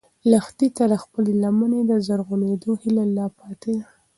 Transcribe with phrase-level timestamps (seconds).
[0.31, 3.85] لښتې ته د خپلې لمنې د زرغونېدو هیله لا پاتې ده.